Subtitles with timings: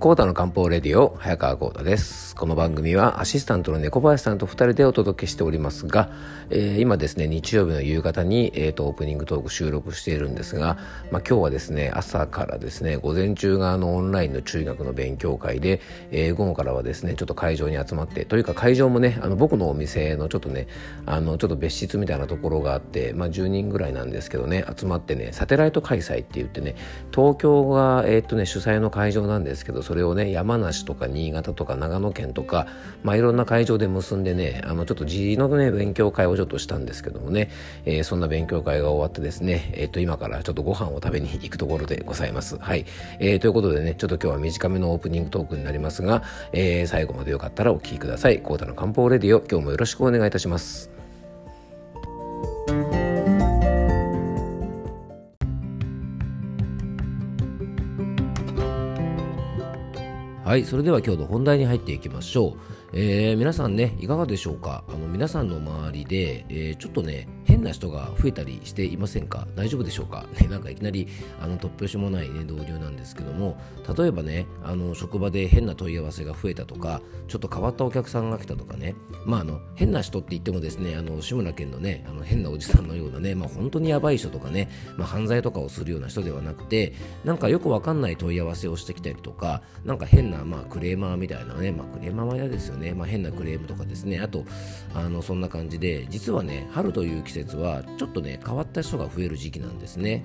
[0.00, 2.19] コータの漢方レディオ早川コータです。
[2.40, 6.10] この番組はアシスタントの猫林さんと2人でお届けしておりますが、
[6.48, 10.78] えー、今ですね日曜日の夕方に、えーと、オープニングトーク収録しているんですが、
[11.10, 15.82] まあ、今日はですね朝からですね午前中があのオンラインの中学の勉強会で、
[16.12, 20.66] えー、午後からはですねちょっと会場に集まってというか会場もねあの僕のお店のちょっとね
[21.04, 26.74] あのちょっと別室みたいなところがあって、まあ、10人ぐらいなんですけどね集まってねサテライト開催って言ってね
[27.14, 32.66] 東京が、えーとね、主催の会場なんですけどそれをね山梨とか新潟とか長野県とか、
[33.02, 37.50] まあ、いろんな会場で結んでねあのちょっと地のね勉強会をちょっとしたんですけどもね、
[37.84, 42.58] えー、そんな勉強会が終わってですね、えー、と今からちょっとご飯を食べに行くところでございます。
[42.58, 42.86] はい、
[43.18, 46.22] えー、ということでねちょっと今日は短めのオープニングトークになりますが、
[46.52, 48.40] えー、最後までよかったらお聴きください。
[48.40, 50.99] コータの漢方レディオ今日もよろしくお願いいたします。
[60.50, 62.58] はいそれでは今日の本題に入っていきましょう。
[62.92, 64.82] えー、皆さんねいかがでしょうか？
[64.88, 67.28] あの皆さんの周りで、えー、ちょっとね
[67.60, 69.46] 変な人が増えたりしていませんか？
[69.54, 71.08] 大丈夫でしょうか、 ね、なんかいきなり
[71.42, 73.60] あの突拍子もない、ね、導入なんですけども
[73.98, 78.94] 例えばねあの職場で変な問い合わせが増えたとかちょっと変わったお客さんが来たとかね
[79.26, 86.94] まああの変な人って言ってもですねあの志村けんのねあの変なおじさんのようなね、まあ、本当にやばい人とかね、まあ、犯罪とかをするような人ではなくて
[87.26, 94.18] なんかよくわかんない問い合わせをしてきたりとかなんか変な、まあ、クレーマーみたいなね、まあ、クレーマーは嫌ですよね、まあ、変なクレームとかですね。
[94.18, 94.44] あと
[94.94, 100.24] あのそんな感じで実はね春という季節はちょっとね変わった人が増える時期なんですね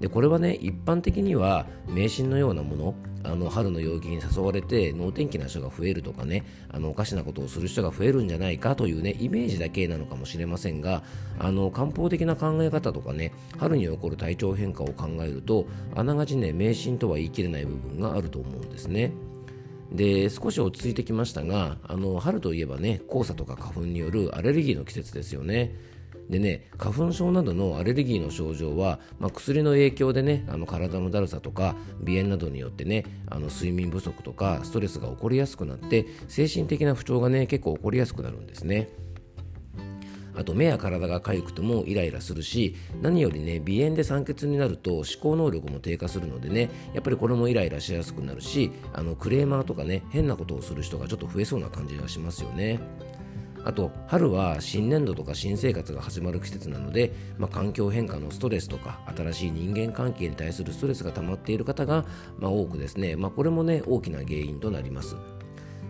[0.00, 11.02] でこれはね一般的には迷信のようなものあの春の陽気に誘われて能天気な人が増えるとかねあのおかしなことをする人が増えるんじゃないかというねイメージだけなのかもしれませんが
[11.38, 15.66] あの漢方的な考え方とかね春に起こる体調変化を考えると
[15.96, 19.12] あながちね迷信とは言い切れない部分があると思うんですね。
[19.92, 25.74] で少し落ち着いてきましたがあの春といえばね黄砂とか花粉によるアレルギーの季節ですよね
[26.28, 31.74] でね花粉症などのアレルギーの症状は、まあ、薬の影響でねあの体のだるさとか
[32.04, 38.88] 鼻炎などによってねあの睡眠不足とかストレスが起こりやすくなって精神的な不調がね結構起こりやすくなるんですね。
[40.38, 52.78] あと目や体が痒くてもイライラするし何よりね鼻炎で酸欠になると思考能力も低下するのでねやっぱりこれもイライラしやすくなるしあのクレーマーとかね変なことをする人がちょっと増えそうな感じがしますよね。
[53.64, 62.04] あと春は新年度とか新生活が始まる季節なので、まあ、環境変化のストレスとか新しい人間関係に対するストレスが溜まっている方が、
[62.38, 65.16] まあ、多くですね、まあ、これもね大きな原因となります。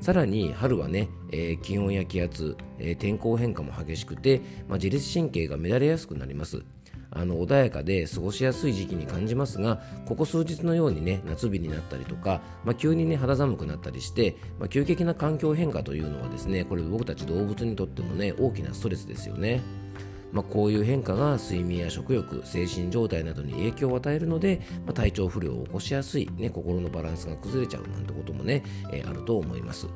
[0.00, 6.62] さらに春はね、えー、気温や気圧、えー、天候変化も激しくて、まあ、自律神経が乱れやすくなります
[7.12, 19.60] あの穏やかで過ごしやすい時期に感じますがここ数日のようにね夏日になったりとか、まあ、急にね肌寒くなったりして、まあ、急激な環境変化というのはですねこれ僕たち動物にとってもね大きなストレスですよね。
[20.32, 28.62] まあ、こういう変化が睡眠や食欲精神状態などに影響を与えるので、まあ、体調不良を起こしやすい、ね、心のバランスが崩れちゃうなんてこともね、
[28.92, 29.88] えー、あると思います。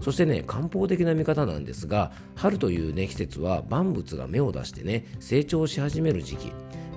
[0.00, 6.52] そしてね漢方的な見方なんですが春というね季節は万物が芽を出してね成長し始める時期。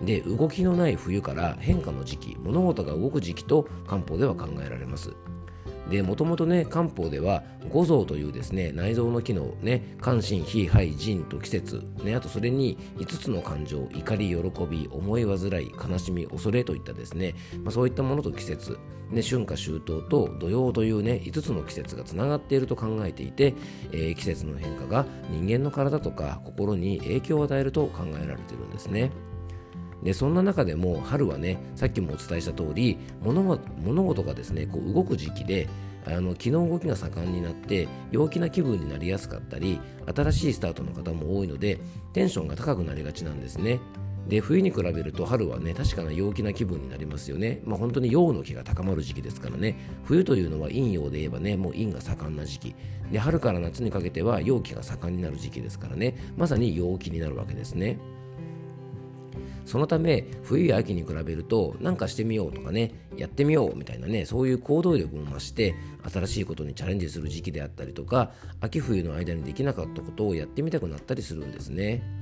[0.05, 5.11] で動きのない冬から変化の時期物事が動く時期と漢方では考えられます。
[5.89, 18.77] でもともとね漢方では五臓というですね内臓の機能ね関心脾肺腎と季節ねあとそれに5つの感情怒り喜び思い煩い悲しみ恐れといったですね、まあ、そういったものと季節
[19.11, 23.53] ね、春夏秋冬と土曜というね5つの季節がつながっていると考えていて、
[23.91, 29.11] えー、季節の変化が人間の体とか心に影響を与えると考えられているんですね。
[30.03, 35.67] でそんな中でも春はねさっきもお伝えした通り物物事がですねこう動く時期で
[36.05, 39.79] あの気の動きが盛んになって陽気な気分になりやすかったり
[40.15, 41.79] 新しいスタートの方も多いので
[42.13, 43.79] テンションが高くなりがちなんですね。
[44.27, 47.61] で冬に比べると春はね確かな陽気な気分になりますよね。
[47.65, 49.77] まあ本当に陽の気が高まる時期ですからね。
[50.05, 52.75] 冬というのは陰陽で言えばねもう陰が盛んな時期。
[53.11, 56.15] で春から夏にかけては陽気が盛んになる時期ですからね。
[56.37, 57.99] まさに陽気になるわけですね。
[59.65, 65.75] そのため冬や秋に比べると何かしてみようとかねやってみようみたいなねそういう行動力も増して
[66.11, 72.20] 新しいことにチャレンジする時期であったりとか秋冬の間にできなかったことをやってみたくなったりするんですね。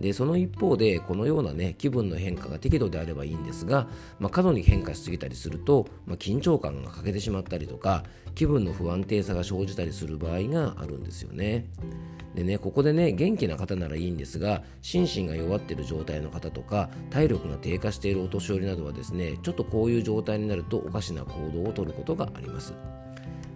[0.00, 3.86] でその一方でこのようなね気分の変化が適度であればいいんですが、
[4.18, 8.04] まあ、過度に変化しすぎたりすると、まあ、緊張感が欠けてしまったりとか
[8.34, 11.66] 気分の不安定さが生じたりする場合があるんですよね。
[12.34, 22.72] でねここでね元気な方ならいいんですが心身が弱っている状態の方とか体力が低下しているお年寄りなどはですねちょっとこういう状態になるとおかしな行動をとることがあります。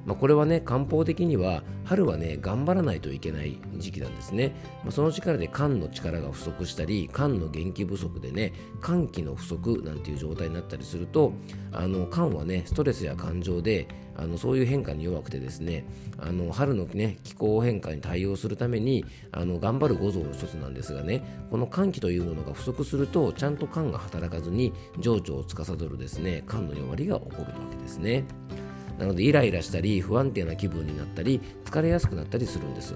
[0.07, 8.53] まあ、これはね漢方的には春はね頑張らないといけない時期なんですね、まあ、その力で肝の力が不足したり肝の元気不足でね
[8.83, 11.33] 肝気の不足なんていう状態になったりすると
[11.73, 15.85] あの肝はねストレスや感情であのそういう変化に弱くてですね
[16.19, 28.25] あの春の、ね、気候変化に対応するためにあの頑張る五臓の一つなんですがねこの肝気というものが不足するとちゃんと肝が働かずに情緒を司るですね肝の弱りが起こるわけですね。
[28.99, 32.95] なのでイライラしたり不安定な気分になったり疲れやすくなったりするんです。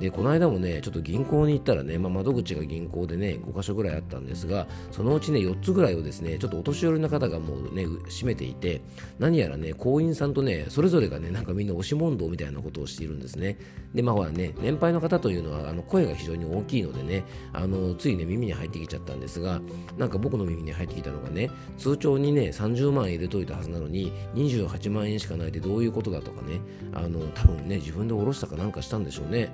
[0.00, 8.82] でこの間もねちょっと銀行に行ったらね、まあ、窓口が銀行でね5箇所ぐらいあったんですがそのうちね4つぐらいをですねちょっとお年寄りの方がもうね占めていて
[9.18, 13.58] 何やらね行員さんとねそれぞれがねなんかみんな押し問答みたいなことをしているんですね。
[13.94, 19.60] でまあほらね年配の方というのはあの声が非常に大きいのでねあのついね耳に入ってきちゃったんですが
[19.96, 26.60] なんか僕の耳に入ってきたのがね通帳にね30万円入れといたはずなのに28万円しかないでどういうことだとかね
[26.92, 29.50] あの多分ね自分で下ろしたかなんかしたんでしょうね。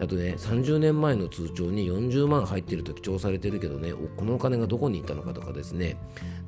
[0.00, 5.96] あとね30年前の通帳に40万入ってると記帳されてるけどねこのお金がどこに行ったのかとかですね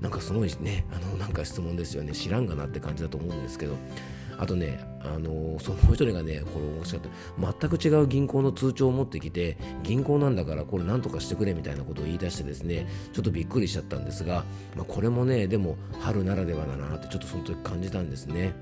[0.00, 3.76] なんかすごいねあのなんか質問ですよね知らんがなって感じだと思うんですけど
[4.42, 7.68] あとね、あのその一人がね、これ面白かった。
[7.68, 14.44] 全く違う銀行の通帳を持ってきて、銀行なんだからこれなんとかしてくれみたいなことを言い出してですね、ちょっとびっくりしちゃったんですが、
[14.74, 18.52] まあ、これもね、でも春ならではだなってちょっとその時感じたんですね。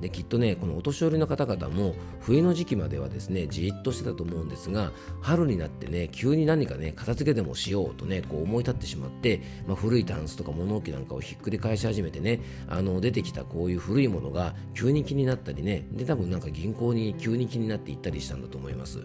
[0.00, 19.00] できっとねこのお年寄りの方々も冬の時期まではですねじっとしてたと思うんですが春になってね急に何かね片付けでもしようとねこう思い立ってしまって、まあ、古いタンスとか物置なんかをひっくり返し始めてねあの出てきたこういう古いものが急に気になったりねで多分なんか銀行に急に気になって行ったりしたんだと思います。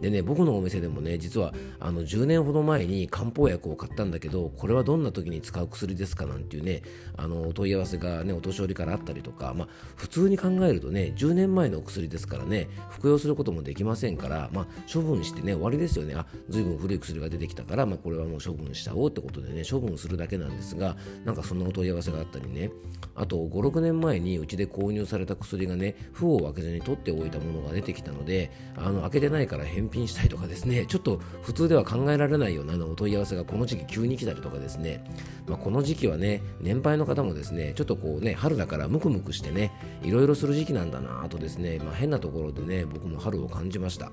[0.00, 6.82] でね僕のお店でもね実はあの10年ほど前に漢方薬を買ったんだけどこれはどんな時に使う薬ですかなんていうね
[7.16, 16.14] あのお問い合わせがねお年寄りからあったりとかまあ普通に考えるとね10年前の薬ですからね服用することもできませんからまあ処分してね終わりですよね。
[16.14, 22.70] あ随分古い薬が出てきたからまあこれはもう処分しちゃおうってことでね処分するだけなんですがなんかそんなお問い合わせがあったりね。
[23.14, 35.04] あと56年前にうちで購入された薬がね封を開けずに取っておいたものが出てきたのであの開けてないから返品したいとかですねちょっと普通では考えられないようなお問い合わせがこの時期急に来たりとかですね、
[35.46, 39.72] まあ、この時期はね年配の方もですねちょっとこうね春だからムクムクしてね
[40.02, 44.10] いろいろする時期なんだなとですね、まあ、変なところでね僕も春を感じました。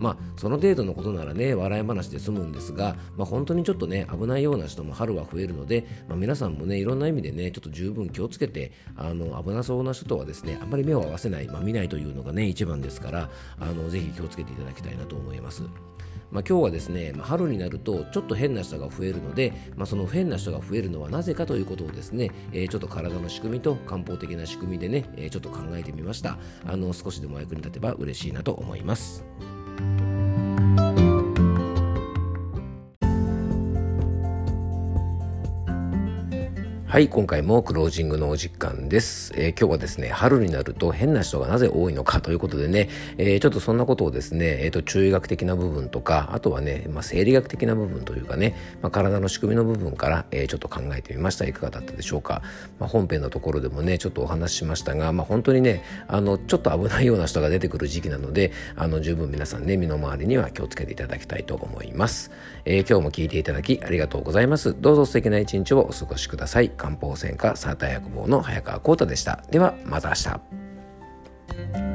[0.00, 15.64] まあ、その程度のことならね、笑い話で済むんですが、まあ、本当にちょっとね、危ないような人も春は増えるので、まあ、皆さんもね、いろんな意味でね、ちょっと十分気をつけて、あの、危なそうな人とはですね、あんまり目を合わせない、まあ、見ないというのがね、一番ですから、あの、ぜひ気をつけていただきたいなと思います。
[16.30, 29.24] まあ、今日はですね、まあ、春になるとちょっと変な人が増えるので、まあ、その変な人が増えるのはなぜかということをですね、えー、ちょっと体の仕組みと漢方的な仕組みでね、えー、ちょっと考えてみましたあの少しでも役に立てば嬉しいなと思います。
[36.90, 39.32] はい、今回もクロージングのお時間です。
[39.36, 51.46] えー、今日はですね、春になると変な人がなぜ多いのかということでね、えー、ちょっとそんなことをですね、えっ、ー、と、中医学的な部分とか、あとはね、まあ、生理学的な部分というかね、まあ、体の仕組みの部分から、えちょっと考えてみました。
[51.46, 52.42] いかがだったでしょうか。
[52.80, 62.32] まあ、本編のところでもね、ちょっとお話ししましたが、まあ、本当にね、あの、ちょっと危ないような人が出てくる時期なので、あの、十分皆さんね、身の回りには気をつけていただきたいと思います。
[62.64, 64.74] え今日も聞いていただきありがとうございます。
[64.80, 66.79] どうぞ素敵な一日をお過ごしください。
[66.80, 69.44] 漢方専科サーター薬房の早川浩太でした。
[69.50, 71.89] ではまた明日。